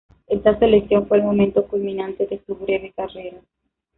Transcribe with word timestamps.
Esta 0.25 0.57
selección 0.57 1.05
fue 1.07 1.19
el 1.19 1.23
momento 1.25 1.67
culminante 1.67 2.25
de 2.25 2.41
su 2.47 2.55
breve 2.55 2.91
carrera. 2.97 3.37